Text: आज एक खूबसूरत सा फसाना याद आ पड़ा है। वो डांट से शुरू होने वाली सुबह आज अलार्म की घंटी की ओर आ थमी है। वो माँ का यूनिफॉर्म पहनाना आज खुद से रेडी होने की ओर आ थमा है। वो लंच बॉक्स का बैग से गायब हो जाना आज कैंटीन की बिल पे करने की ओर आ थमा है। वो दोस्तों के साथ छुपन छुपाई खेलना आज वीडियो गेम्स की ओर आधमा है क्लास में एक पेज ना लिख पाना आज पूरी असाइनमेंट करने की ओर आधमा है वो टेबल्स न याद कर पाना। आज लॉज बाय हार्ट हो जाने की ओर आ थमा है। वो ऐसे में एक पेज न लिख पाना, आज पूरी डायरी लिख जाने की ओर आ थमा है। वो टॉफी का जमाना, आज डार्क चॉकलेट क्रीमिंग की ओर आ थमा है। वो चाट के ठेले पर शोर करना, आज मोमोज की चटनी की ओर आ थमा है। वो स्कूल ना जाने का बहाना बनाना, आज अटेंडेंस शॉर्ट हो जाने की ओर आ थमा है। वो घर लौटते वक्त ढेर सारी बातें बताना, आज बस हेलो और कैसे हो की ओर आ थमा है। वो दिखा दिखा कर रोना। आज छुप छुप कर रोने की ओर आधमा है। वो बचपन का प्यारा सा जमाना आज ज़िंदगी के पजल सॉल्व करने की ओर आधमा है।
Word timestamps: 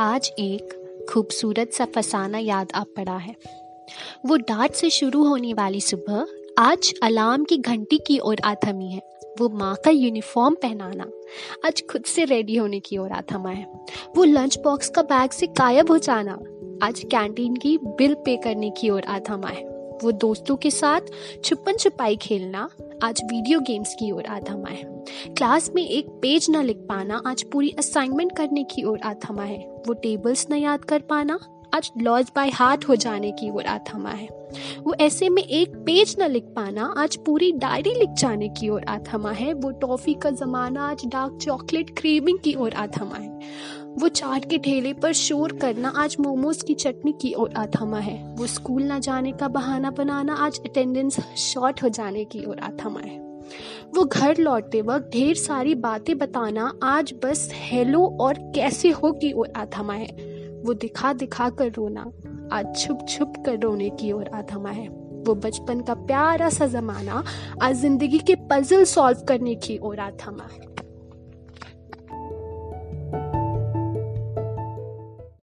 आज 0.00 0.30
एक 0.38 1.06
खूबसूरत 1.10 1.70
सा 1.72 1.84
फसाना 1.84 2.38
याद 2.38 2.68
आ 2.74 2.82
पड़ा 2.82 3.16
है। 3.16 3.34
वो 4.26 4.36
डांट 4.36 4.70
से 4.70 4.90
शुरू 4.90 5.24
होने 5.24 5.54
वाली 5.54 5.80
सुबह 5.80 6.26
आज 6.58 6.94
अलार्म 7.02 7.44
की 7.44 7.56
घंटी 7.56 7.98
की 7.98 8.18
ओर 8.18 8.40
आ 8.44 8.54
थमी 8.54 8.90
है। 8.90 9.02
वो 9.40 9.48
माँ 9.48 9.74
का 9.84 9.90
यूनिफॉर्म 9.90 10.54
पहनाना 10.54 11.10
आज 11.66 11.82
खुद 11.90 12.04
से 12.04 12.24
रेडी 12.24 12.56
होने 12.56 12.80
की 12.80 12.98
ओर 12.98 13.12
आ 13.12 13.20
थमा 13.32 13.50
है। 13.50 13.66
वो 14.16 14.24
लंच 14.24 14.58
बॉक्स 14.58 14.90
का 14.90 15.02
बैग 15.02 15.30
से 15.30 15.46
गायब 15.46 15.90
हो 15.90 15.98
जाना 15.98 16.38
आज 16.86 17.00
कैंटीन 17.00 17.56
की 17.56 17.78
बिल 17.78 18.14
पे 18.14 18.36
करने 18.36 18.70
की 18.70 18.90
ओर 18.90 19.02
आ 19.02 19.18
थमा 19.18 19.48
है। 19.48 19.77
वो 20.02 20.12
दोस्तों 20.12 20.56
के 20.56 20.70
साथ 20.70 21.00
छुपन 21.44 21.76
छुपाई 21.76 22.16
खेलना 22.16 22.68
आज 23.02 23.20
वीडियो 23.24 23.60
गेम्स 23.60 23.94
की 23.94 24.10
ओर 24.10 24.26
आधमा 24.26 24.68
है 24.68 24.82
क्लास 25.28 25.70
में 25.74 25.82
एक 25.88 26.08
पेज 26.22 26.46
ना 26.50 26.62
लिख 26.62 26.76
पाना 26.88 27.22
आज 27.26 27.42
पूरी 27.42 27.74
असाइनमेंट 27.78 28.36
करने 28.36 28.64
की 28.64 28.82
ओर 28.82 28.98
आधमा 29.04 29.42
है 29.42 29.58
वो 29.86 29.94
टेबल्स 29.94 30.46
न 30.50 30.54
याद 30.54 30.84
कर 30.84 31.00
पाना। 31.00 31.38
आज 31.78 31.90
लॉज 31.98 32.30
बाय 32.36 32.50
हार्ट 32.50 32.84
हो 32.88 32.96
जाने 32.96 33.30
की 33.32 33.50
ओर 33.50 33.64
आ 33.64 33.78
थमा 33.78 34.10
है। 34.10 34.28
वो 34.82 34.94
ऐसे 34.94 35.28
में 35.28 35.42
एक 35.42 35.76
पेज 35.76 36.16
न 36.20 36.26
लिख 36.30 36.44
पाना, 36.44 36.94
आज 36.96 37.16
पूरी 37.16 37.52
डायरी 37.52 37.92
लिख 37.94 38.08
जाने 38.08 38.48
की 38.48 38.68
ओर 38.68 38.84
आ 38.84 38.98
थमा 38.98 39.30
है। 39.30 39.52
वो 39.52 39.70
टॉफी 39.70 40.14
का 40.14 40.30
जमाना, 40.30 40.88
आज 40.88 41.06
डार्क 41.06 41.38
चॉकलेट 41.42 41.98
क्रीमिंग 41.98 42.38
की 42.38 42.54
ओर 42.54 42.72
आ 42.72 42.86
थमा 42.86 43.16
है। 43.16 43.40
वो 43.98 44.08
चाट 44.08 44.50
के 44.50 44.58
ठेले 44.58 44.92
पर 44.92 45.12
शोर 45.12 45.52
करना, 45.52 45.92
आज 45.96 46.16
मोमोज 46.20 46.62
की 46.62 46.74
चटनी 46.74 47.12
की 47.12 47.32
ओर 47.34 47.52
आ 47.56 47.66
थमा 47.66 47.98
है। 47.98 48.34
वो 48.34 48.46
स्कूल 48.46 48.82
ना 48.82 48.98
जाने 48.98 49.32
का 49.32 49.48
बहाना 49.48 49.90
बनाना, 49.90 50.34
आज 50.34 50.60
अटेंडेंस 50.60 51.20
शॉर्ट 51.36 51.82
हो 51.82 51.88
जाने 51.88 52.24
की 52.24 52.44
ओर 52.44 52.58
आ 52.58 52.70
थमा 52.84 53.00
है। 53.00 53.18
वो 53.94 54.04
घर 54.04 54.38
लौटते 54.38 54.82
वक्त 54.82 55.10
ढेर 55.12 55.34
सारी 55.34 55.74
बातें 55.74 56.18
बताना, 56.18 56.72
आज 56.82 57.14
बस 57.24 57.50
हेलो 57.54 58.18
और 58.20 58.34
कैसे 58.54 58.90
हो 58.90 59.12
की 59.12 59.32
ओर 59.32 59.52
आ 59.56 59.64
थमा 59.78 59.94
है। 59.94 60.27
वो 60.58 60.74
दिखा 60.74 61.12
दिखा 61.12 61.48
कर 61.50 61.72
रोना। 61.72 62.10
आज 62.52 62.76
छुप 62.78 63.06
छुप 63.08 63.32
कर 63.46 63.58
रोने 63.58 63.90
की 63.90 64.12
ओर 64.12 64.28
आधमा 64.34 64.70
है। 64.70 64.88
वो 64.88 65.34
बचपन 65.34 65.80
का 65.80 65.94
प्यारा 65.94 66.48
सा 66.48 66.66
जमाना 66.66 67.24
आज 67.62 67.76
ज़िंदगी 67.76 68.18
के 68.18 68.34
पजल 68.50 68.84
सॉल्व 68.84 69.24
करने 69.28 69.54
की 69.54 69.78
ओर 69.82 70.00
आधमा 70.00 70.48
है। 70.52 70.67